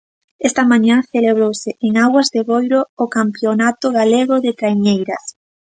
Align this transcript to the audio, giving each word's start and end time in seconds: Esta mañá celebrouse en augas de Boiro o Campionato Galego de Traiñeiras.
Esta 0.47 0.63
mañá 0.71 0.95
celebrouse 1.13 1.71
en 1.85 1.91
augas 2.03 2.27
de 2.33 2.41
Boiro 2.49 2.79
o 3.03 3.05
Campionato 3.17 3.85
Galego 3.97 4.35
de 4.45 4.51
Traiñeiras. 4.59 5.23